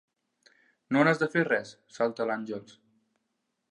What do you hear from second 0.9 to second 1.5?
No n'has de fer